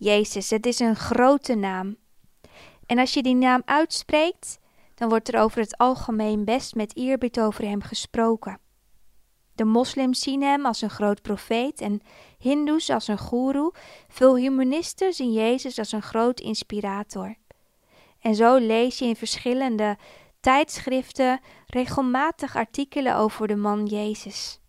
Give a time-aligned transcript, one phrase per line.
[0.00, 1.96] Jezus, het is een grote naam.
[2.86, 4.58] En als je die naam uitspreekt,
[4.94, 8.58] dan wordt er over het algemeen best met eerbied over hem gesproken.
[9.54, 12.00] De moslims zien hem als een groot profeet en
[12.38, 13.74] hindoes als een goeroe.
[14.08, 17.34] Veel humanisten zien Jezus als een groot inspirator.
[18.20, 19.96] En zo lees je in verschillende
[20.40, 24.60] tijdschriften regelmatig artikelen over de man Jezus.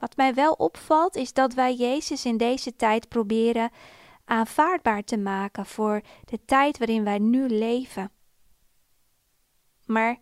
[0.00, 3.70] Wat mij wel opvalt is dat wij Jezus in deze tijd proberen
[4.24, 8.10] aanvaardbaar te maken voor de tijd waarin wij nu leven.
[9.86, 10.18] Maar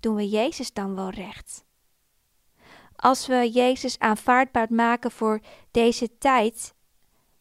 [0.00, 1.64] doen we Jezus dan wel recht?
[2.96, 6.74] Als we Jezus aanvaardbaar maken voor deze tijd,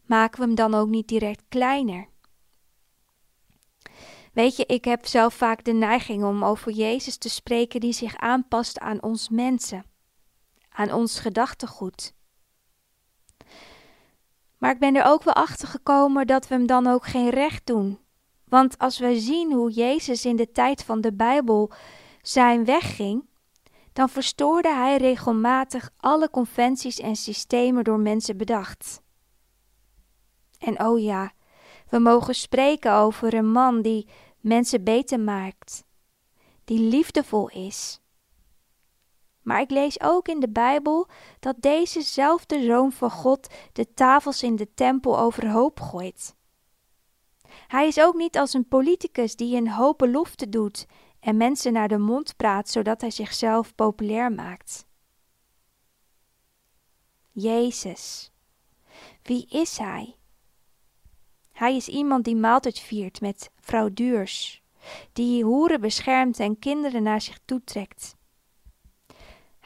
[0.06, 2.08] maken we hem dan ook niet direct kleiner?
[4.34, 8.18] Weet je, ik heb zelf vaak de neiging om over Jezus te spreken die zich
[8.18, 9.86] aanpast aan ons mensen,
[10.78, 12.14] aan ons gedachtegoed.
[14.58, 17.66] Maar ik ben er ook wel achter gekomen dat we hem dan ook geen recht
[17.66, 18.00] doen.
[18.44, 21.72] Want als we zien hoe Jezus in de tijd van de Bijbel
[22.22, 23.30] zijn wegging,
[23.94, 29.02] dan verstoorde hij regelmatig alle conventies en systemen door mensen bedacht.
[30.60, 31.32] En oh ja,
[31.90, 34.08] we mogen spreken over een man die
[34.40, 35.84] mensen beter maakt,
[36.64, 38.00] die liefdevol is.
[39.48, 41.08] Maar ik lees ook in de Bijbel
[41.40, 46.36] dat dezezelfde zoon van God de tafels in de tempel overhoop gooit.
[47.68, 50.86] Hij is ook niet als een politicus die een hoop beloften doet
[51.20, 54.88] en mensen naar de mond praat zodat hij zichzelf populair maakt.
[57.32, 58.32] Jezus.
[59.24, 60.16] Wie is hij?
[61.52, 64.64] Hij is iemand die maaltijd viert met fraudeurs,
[65.14, 68.16] die hoeren beschermt en kinderen naar zich toetrekt.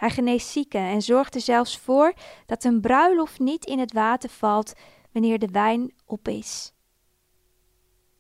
[0.02, 2.14] Hij geneest zieken en zorgt er zelfs voor
[2.46, 4.74] dat een bruiloft niet in het water valt
[5.12, 6.74] wanneer de wijn op is.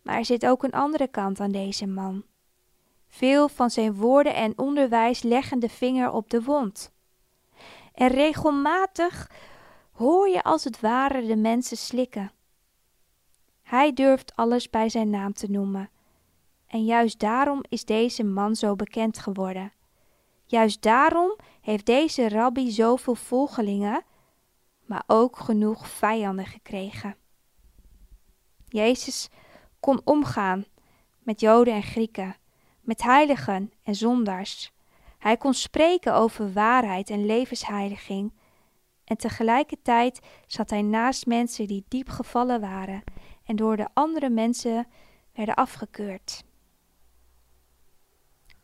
[0.01, 2.23] Maar er zit ook een andere kant aan deze man.
[3.07, 6.91] Veel van zijn woorden en onderwijs leggen de vinger op de wond.
[7.93, 9.31] En regelmatig
[9.91, 12.31] hoor je als het ware de mensen slikken.
[13.61, 15.89] Hij durft alles bij zijn naam te noemen.
[16.67, 19.71] En juist daarom is deze man zo bekend geworden.
[20.51, 24.03] Juist daarom heeft deze rabbi zoveel volgelingen,
[24.85, 27.15] maar ook genoeg vijanden gekregen.
[28.67, 29.29] Jezus
[29.79, 30.65] kon omgaan
[31.19, 32.35] met Joden en Grieken,
[32.81, 34.71] met heiligen en zondaars.
[35.17, 38.33] Hij kon spreken over waarheid en levensheiliging.
[39.03, 43.03] En tegelijkertijd zat hij naast mensen die diep gevallen waren
[43.45, 44.87] en door de andere mensen
[45.33, 46.43] werden afgekeurd.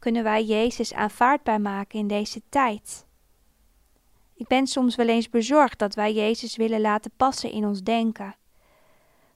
[0.07, 3.05] Kunnen wij Jezus aanvaardbaar maken in deze tijd?
[4.33, 8.35] Ik ben soms wel eens bezorgd dat wij Jezus willen laten passen in ons denken.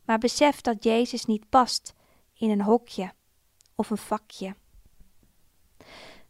[0.06, 1.94] Maar besef dat Jezus niet past
[2.34, 3.14] in een hokje
[3.76, 4.56] of een vakje.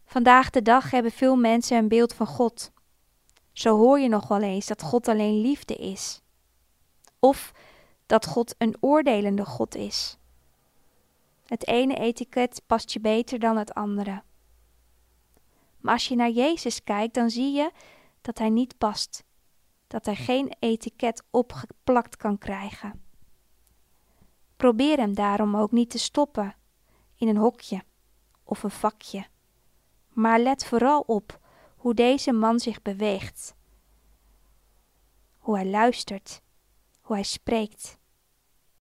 [0.04, 2.72] Vandaag de dag hebben veel mensen een beeld van God.
[3.52, 6.22] Zo hoor je nog wel eens dat God alleen liefde is.
[7.18, 7.52] Of
[8.06, 10.18] dat God een oordelende God is.
[11.46, 14.22] Het ene etiket past je beter dan het andere.
[15.82, 17.70] Maar als je naar Jezus kijkt, dan zie je
[18.20, 19.24] dat hij niet past,
[19.86, 23.04] dat hij geen etiket opgeplakt kan krijgen.
[24.56, 26.56] Probeer hem daarom ook niet te stoppen
[27.14, 27.82] in een hokje
[28.44, 29.26] of een vakje.
[30.08, 31.40] Maar let vooral op
[31.76, 33.54] hoe deze man zich beweegt,
[35.38, 36.42] hoe hij luistert,
[37.00, 37.98] hoe hij spreekt.